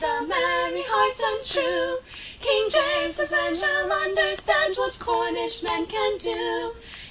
[0.03, 1.99] A merry heart and true!
[2.41, 6.75] King James's men shall understand What Cornish lads can do!